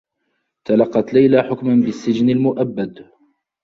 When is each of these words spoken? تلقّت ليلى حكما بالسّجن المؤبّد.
تلقّت 0.65 1.13
ليلى 1.13 1.43
حكما 1.43 1.75
بالسّجن 1.75 2.29
المؤبّد. 2.29 3.09